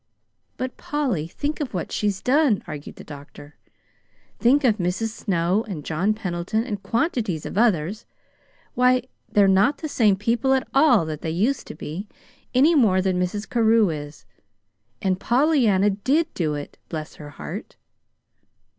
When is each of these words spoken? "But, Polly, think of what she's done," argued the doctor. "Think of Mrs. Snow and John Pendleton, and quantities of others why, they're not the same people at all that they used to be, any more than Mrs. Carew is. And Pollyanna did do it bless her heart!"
"But, 0.57 0.77
Polly, 0.77 1.27
think 1.27 1.59
of 1.61 1.75
what 1.75 1.91
she's 1.91 2.23
done," 2.23 2.63
argued 2.65 2.95
the 2.95 3.03
doctor. 3.03 3.55
"Think 4.39 4.63
of 4.63 4.77
Mrs. 4.79 5.09
Snow 5.09 5.63
and 5.67 5.85
John 5.85 6.15
Pendleton, 6.15 6.63
and 6.63 6.81
quantities 6.81 7.45
of 7.45 7.55
others 7.55 8.07
why, 8.73 9.03
they're 9.31 9.47
not 9.47 9.77
the 9.77 9.87
same 9.87 10.15
people 10.15 10.55
at 10.55 10.67
all 10.73 11.05
that 11.05 11.21
they 11.21 11.29
used 11.29 11.67
to 11.67 11.75
be, 11.75 12.07
any 12.55 12.73
more 12.73 12.99
than 12.99 13.21
Mrs. 13.21 13.47
Carew 13.47 13.91
is. 13.91 14.25
And 15.03 15.19
Pollyanna 15.19 15.91
did 15.91 16.33
do 16.33 16.55
it 16.55 16.79
bless 16.89 17.17
her 17.17 17.29
heart!" 17.29 17.75